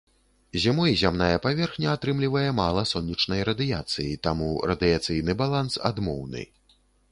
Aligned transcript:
Зімой 0.61 0.93
зямная 1.01 1.35
паверхня 1.43 1.91
атрымлівае 1.97 2.47
мала 2.61 2.81
сонечнай 2.93 3.45
радыяцыі, 3.51 4.09
таму 4.31 4.49
радыяцыйны 4.75 5.39
баланс 5.45 5.81
адмоўны. 5.93 6.43